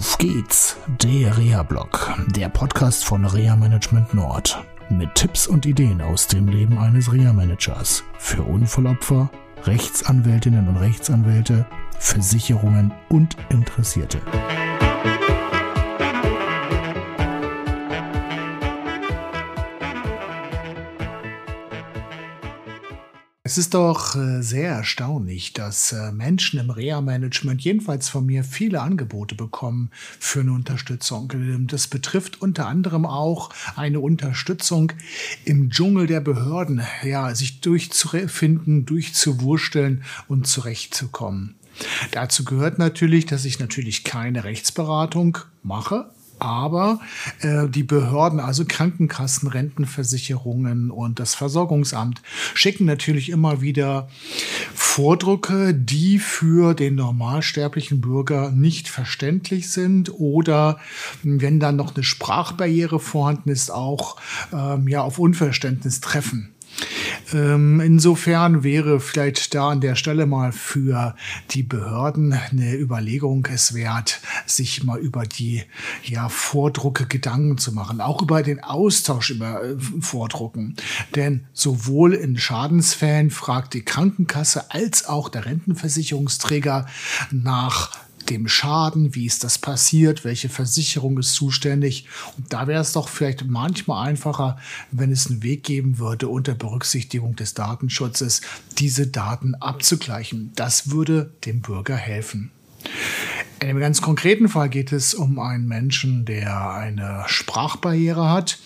[0.00, 4.64] Auf geht's, der Reha-Blog, der Podcast von Reha Management Nord.
[4.88, 8.02] Mit Tipps und Ideen aus dem Leben eines Reha-Managers.
[8.16, 9.30] Für Unfallopfer,
[9.64, 11.66] Rechtsanwältinnen und Rechtsanwälte,
[11.98, 14.22] Versicherungen und Interessierte.
[23.50, 28.80] Es ist doch äh, sehr erstaunlich, dass äh, Menschen im Reha-Management, jedenfalls von mir, viele
[28.80, 29.90] Angebote bekommen
[30.20, 31.32] für eine Unterstützung.
[31.34, 34.92] Ähm, das betrifft unter anderem auch eine Unterstützung
[35.44, 41.56] im Dschungel der Behörden, ja, sich durchzufinden, durchzuwursteln und zurechtzukommen.
[42.12, 46.08] Dazu gehört natürlich, dass ich natürlich keine Rechtsberatung mache,
[46.40, 47.00] aber
[47.40, 52.22] äh, die Behörden, also Krankenkassen, Rentenversicherungen und das Versorgungsamt,
[52.54, 54.08] schicken natürlich immer wieder
[54.74, 60.78] Vordrucke, die für den normalsterblichen Bürger nicht verständlich sind oder
[61.22, 64.16] wenn dann noch eine Sprachbarriere vorhanden ist, auch
[64.52, 66.54] ähm, ja auf Unverständnis treffen.
[67.32, 71.14] Ähm, insofern wäre vielleicht da an der Stelle mal für
[71.50, 75.62] die Behörden eine Überlegung es wert, sich mal über die
[76.04, 80.76] ja, Vordrucke Gedanken zu machen, auch über den Austausch über äh, Vordrucken.
[81.14, 86.86] Denn sowohl in Schadensfällen fragt die Krankenkasse als auch der Rentenversicherungsträger
[87.30, 92.06] nach dem Schaden, wie ist das passiert, welche Versicherung ist zuständig.
[92.36, 94.58] Und da wäre es doch vielleicht manchmal einfacher,
[94.92, 98.40] wenn es einen Weg geben würde, unter Berücksichtigung des Datenschutzes
[98.78, 100.52] diese Daten abzugleichen.
[100.54, 102.50] Das würde dem Bürger helfen.
[103.60, 108.58] In einem ganz konkreten Fall geht es um einen Menschen, der eine Sprachbarriere hat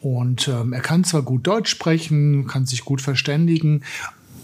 [0.00, 3.82] und ähm, er kann zwar gut Deutsch sprechen, kann sich gut verständigen,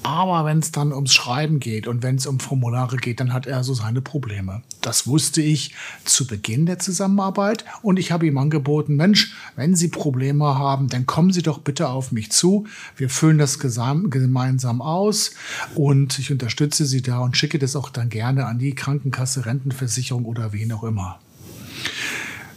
[0.03, 3.47] aber wenn es dann ums Schreiben geht und wenn es um Formulare geht, dann hat
[3.47, 4.63] er so seine Probleme.
[4.81, 9.89] Das wusste ich zu Beginn der Zusammenarbeit und ich habe ihm angeboten, Mensch, wenn Sie
[9.89, 12.67] Probleme haben, dann kommen Sie doch bitte auf mich zu.
[12.97, 15.33] Wir füllen das gemeinsam aus
[15.75, 20.25] und ich unterstütze Sie da und schicke das auch dann gerne an die Krankenkasse, Rentenversicherung
[20.25, 21.21] oder wen auch immer.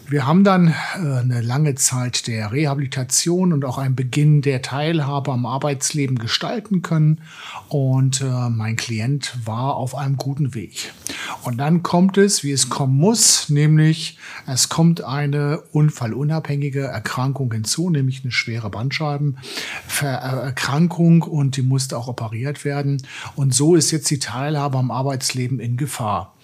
[0.08, 5.32] Wir haben dann äh, eine lange Zeit der Rehabilitation und auch einen Beginn der Teilhabe
[5.32, 7.22] am Arbeitsleben gestalten können.
[7.70, 10.94] Und äh, mein Klient war auf einem guten Weg.
[11.42, 17.90] Und dann kommt es, wie es kommen muss, nämlich es kommt eine unfallunabhängige Erkrankung hinzu,
[17.90, 23.02] nämlich eine schwere Bandscheibenerkrankung und die musste auch operiert werden.
[23.36, 26.35] Und so ist jetzt die Teilhabe am Arbeitsleben in Gefahr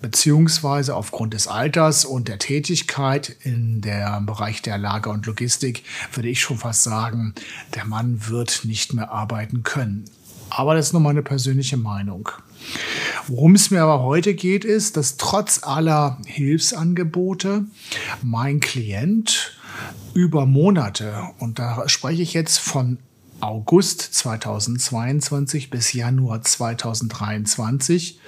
[0.00, 6.28] beziehungsweise aufgrund des Alters und der Tätigkeit in der Bereich der Lager und Logistik würde
[6.28, 7.34] ich schon fast sagen,
[7.74, 10.04] der Mann wird nicht mehr arbeiten können.
[10.50, 12.28] Aber das ist nur meine persönliche Meinung.
[13.26, 17.64] Worum es mir aber heute geht, ist, dass trotz aller Hilfsangebote
[18.22, 19.58] mein Klient
[20.14, 22.98] über Monate, und da spreche ich jetzt von
[23.44, 28.18] August 2022 bis Januar 2023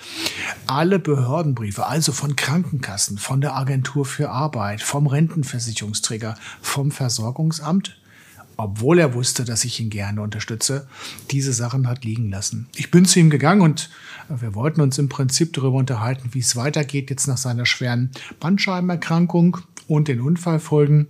[0.66, 7.99] alle Behördenbriefe, also von Krankenkassen, von der Agentur für Arbeit, vom Rentenversicherungsträger, vom Versorgungsamt,
[8.59, 10.87] obwohl er wusste, dass ich ihn gerne unterstütze,
[11.31, 12.69] diese Sachen hat liegen lassen.
[12.76, 13.88] Ich bin zu ihm gegangen und
[14.28, 19.56] wir wollten uns im Prinzip darüber unterhalten, wie es weitergeht jetzt nach seiner schweren Bandscheibenerkrankung
[19.88, 21.06] und den Unfallfolgen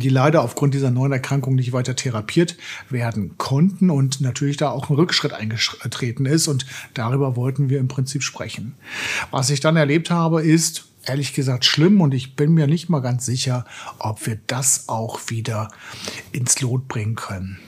[0.00, 2.56] die leider aufgrund dieser neuen Erkrankung nicht weiter therapiert
[2.90, 6.48] werden konnten und natürlich da auch ein Rückschritt eingetreten ist.
[6.48, 8.74] Und darüber wollten wir im Prinzip sprechen.
[9.30, 13.00] Was ich dann erlebt habe, ist ehrlich gesagt schlimm und ich bin mir nicht mal
[13.00, 13.64] ganz sicher,
[13.98, 15.68] ob wir das auch wieder
[16.32, 17.58] ins Lot bringen können.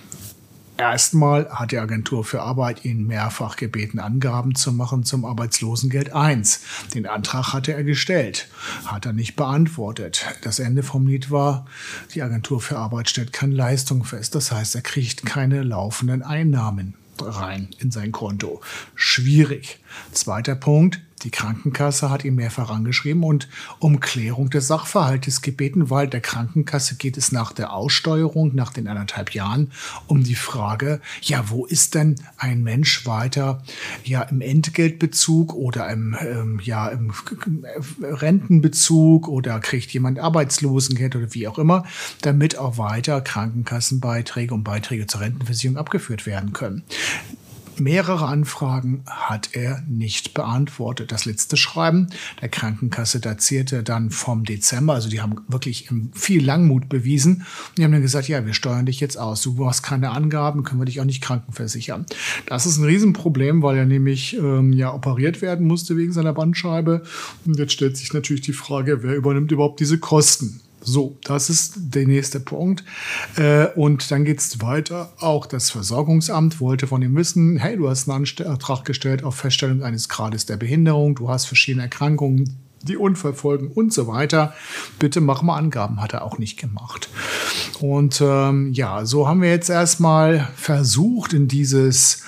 [0.77, 6.61] Erstmal hat die Agentur für Arbeit ihn mehrfach gebeten, Angaben zu machen zum Arbeitslosengeld 1.
[6.95, 8.49] Den Antrag hatte er gestellt,
[8.85, 10.27] hat er nicht beantwortet.
[10.43, 11.67] Das Ende vom Lied war,
[12.15, 14.35] die Agentur für Arbeit stellt keine Leistung fest.
[14.35, 18.61] Das heißt, er kriegt keine laufenden Einnahmen rein in sein Konto.
[18.97, 19.79] Schwierig.
[20.13, 23.49] Zweiter Punkt, die Krankenkasse hat ihn mehrfach angeschrieben und
[23.79, 28.87] um Klärung des Sachverhaltes gebeten, weil der Krankenkasse geht es nach der Aussteuerung, nach den
[28.87, 29.73] anderthalb Jahren,
[30.07, 33.63] um die Frage, ja, wo ist denn ein Mensch weiter,
[34.05, 37.13] ja, im Entgeltbezug oder im, ähm, ja, im
[38.03, 41.85] Rentenbezug oder kriegt jemand Arbeitslosengeld oder wie auch immer,
[42.21, 46.83] damit auch weiter Krankenkassenbeiträge und Beiträge zur Rentenversicherung abgeführt werden können.
[47.79, 51.13] Mehrere Anfragen hat er nicht beantwortet.
[51.13, 52.09] Das letzte Schreiben
[52.41, 54.95] der Krankenkasse datierte dann vom Dezember.
[54.95, 57.45] Also die haben wirklich viel Langmut bewiesen.
[57.69, 59.43] Und die haben dann gesagt, ja, wir steuern dich jetzt aus.
[59.43, 62.07] Du hast keine Angaben, können wir dich auch nicht krankenversichern.
[62.47, 67.03] Das ist ein Riesenproblem, weil er nämlich ähm, ja operiert werden musste wegen seiner Bandscheibe.
[67.45, 70.61] Und jetzt stellt sich natürlich die Frage, wer übernimmt überhaupt diese Kosten?
[70.85, 72.85] So, das ist der nächste Punkt.
[73.37, 75.13] Äh, und dann geht es weiter.
[75.19, 79.83] Auch das Versorgungsamt wollte von ihm wissen, hey, du hast einen Antrag gestellt auf Feststellung
[79.83, 84.53] eines Grades der Behinderung, du hast verschiedene Erkrankungen, die Unfallfolgen und so weiter.
[84.99, 87.09] Bitte mach mal Angaben, hat er auch nicht gemacht.
[87.81, 92.23] Und ähm, ja, so haben wir jetzt erstmal versucht, in dieses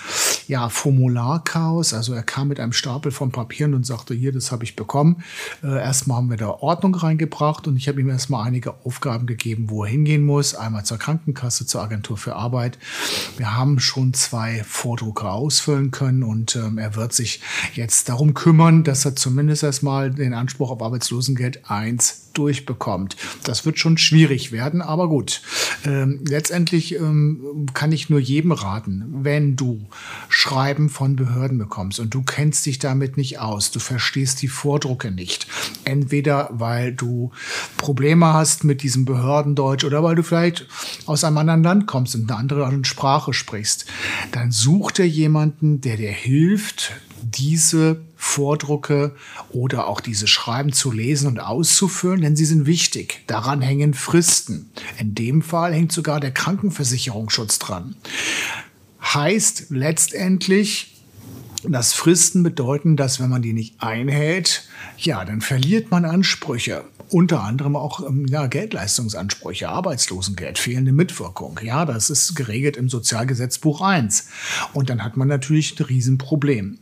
[0.49, 4.65] ja, Formularchaos, also er kam mit einem Stapel von Papieren und sagte, hier, das habe
[4.65, 5.23] ich bekommen.
[5.63, 9.71] Äh, erstmal haben wir da Ordnung reingebracht und ich habe ihm erstmal einige Aufgaben gegeben,
[9.71, 10.55] wo er hingehen muss.
[10.55, 12.79] Einmal zur Krankenkasse, zur Agentur für Arbeit.
[13.37, 17.41] Wir haben schon zwei Vordrucke ausfüllen können und ähm, er wird sich
[17.75, 23.17] jetzt darum kümmern, dass er zumindest erstmal den Anspruch auf Arbeitslosengeld 1 durchbekommt.
[23.45, 25.43] Das wird schon schwierig werden, aber gut.
[25.85, 29.87] Ähm, letztendlich ähm, kann ich nur jedem raten, wenn du
[30.29, 35.11] Schreiben von Behörden bekommst und du kennst dich damit nicht aus, du verstehst die Vordrucke
[35.11, 35.47] nicht.
[35.85, 37.31] Entweder weil du
[37.77, 40.67] Probleme hast mit diesem Behördendeutsch oder weil du vielleicht
[41.07, 43.87] aus einem anderen Land kommst und eine andere Sprache sprichst,
[44.33, 46.93] dann such dir jemanden, der dir hilft,
[47.23, 48.06] diese
[48.37, 49.17] Vordrucke
[49.49, 53.23] oder auch diese Schreiben zu lesen und auszufüllen, denn sie sind wichtig.
[53.27, 54.71] Daran hängen Fristen.
[54.99, 57.97] In dem Fall hängt sogar der Krankenversicherungsschutz dran.
[59.03, 61.03] Heißt letztendlich,
[61.63, 64.69] dass Fristen bedeuten, dass wenn man die nicht einhält,
[64.99, 71.61] ja, dann verliert man Ansprüche unter anderem auch ähm, ja, Geldleistungsansprüche, Arbeitslosengeld, fehlende Mitwirkung.
[71.63, 74.29] Ja, das ist geregelt im Sozialgesetzbuch 1.
[74.73, 76.79] Und dann hat man natürlich ein Riesenproblem.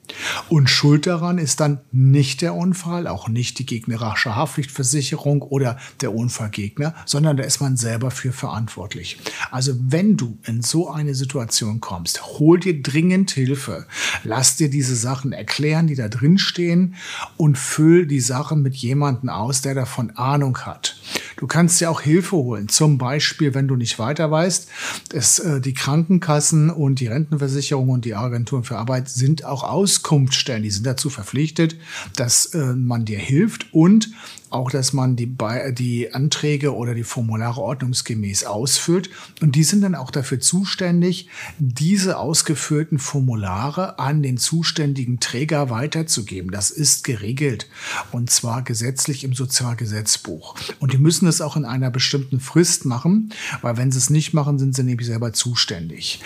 [0.49, 6.15] Und schuld daran ist dann nicht der Unfall, auch nicht die gegnerische Haftpflichtversicherung oder der
[6.15, 9.19] Unfallgegner, sondern da ist man selber für verantwortlich.
[9.50, 13.87] Also wenn du in so eine Situation kommst, hol dir dringend Hilfe.
[14.23, 16.94] Lass dir diese Sachen erklären, die da drin stehen
[17.37, 20.96] und füll die Sachen mit jemandem aus, der davon Ahnung hat.
[21.36, 22.69] Du kannst dir auch Hilfe holen.
[22.69, 24.69] Zum Beispiel, wenn du nicht weiter weißt,
[25.10, 30.62] dass, äh, die Krankenkassen und die Rentenversicherung und die Agenturen für Arbeit sind auch Auskunftsstellen.
[30.62, 31.76] Die sind dazu verpflichtet,
[32.16, 34.10] dass äh, man dir hilft und
[34.54, 35.36] auch, dass man die,
[35.72, 39.10] die Anträge oder die Formulare ordnungsgemäß ausfüllt.
[39.42, 41.28] Und die sind dann auch dafür zuständig,
[41.58, 46.52] diese ausgefüllten Formulare an den zuständigen Träger weiterzugeben.
[46.52, 47.69] Das ist geregelt
[48.12, 50.54] und zwar gesetzlich im Sozialgesetzbuch.
[50.78, 53.31] Und die müssen es auch in einer bestimmten Frist machen,
[53.62, 56.21] weil wenn sie es nicht machen, sind sie nämlich selber zuständig.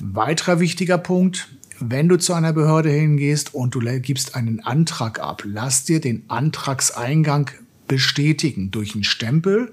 [0.00, 1.48] Weiterer wichtiger Punkt,
[1.78, 6.24] wenn du zu einer Behörde hingehst und du gibst einen Antrag ab, lass dir den
[6.28, 7.50] Antragseingang
[7.88, 9.72] bestätigen durch einen Stempel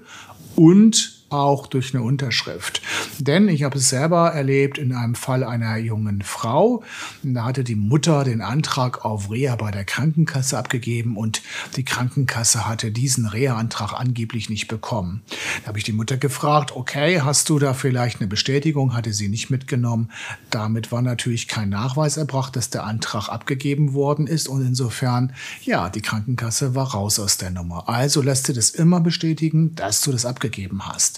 [0.56, 2.82] und auch durch eine Unterschrift.
[3.18, 6.82] Denn ich habe es selber erlebt in einem Fall einer jungen Frau.
[7.22, 11.42] Da hatte die Mutter den Antrag auf Reha bei der Krankenkasse abgegeben und
[11.76, 15.22] die Krankenkasse hatte diesen Reha-Antrag angeblich nicht bekommen.
[15.62, 18.94] Da habe ich die Mutter gefragt, okay, hast du da vielleicht eine Bestätigung?
[18.94, 20.10] Hatte sie nicht mitgenommen.
[20.50, 25.32] Damit war natürlich kein Nachweis erbracht, dass der Antrag abgegeben worden ist und insofern,
[25.62, 27.88] ja, die Krankenkasse war raus aus der Nummer.
[27.88, 31.17] Also lässt du das immer bestätigen, dass du das abgegeben hast.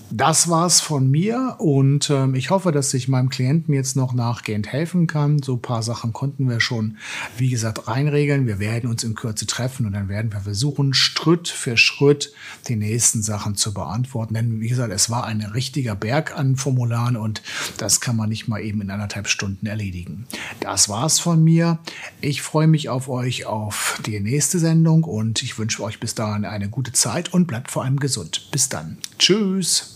[0.13, 4.67] Das war's von mir und ähm, ich hoffe, dass ich meinem Klienten jetzt noch nachgehend
[4.67, 5.41] helfen kann.
[5.41, 6.97] So ein paar Sachen konnten wir schon,
[7.37, 8.45] wie gesagt, reinregeln.
[8.45, 12.33] Wir werden uns in Kürze treffen und dann werden wir versuchen, Schritt für Schritt
[12.67, 14.33] die nächsten Sachen zu beantworten.
[14.33, 17.41] Denn wie gesagt, es war ein richtiger Berg an Formularen und
[17.77, 20.27] das kann man nicht mal eben in anderthalb Stunden erledigen.
[20.59, 21.79] Das war's von mir.
[22.19, 26.43] Ich freue mich auf euch auf die nächste Sendung und ich wünsche euch bis dahin
[26.43, 28.49] eine gute Zeit und bleibt vor allem gesund.
[28.51, 28.97] Bis dann.
[29.17, 29.95] Tschüss.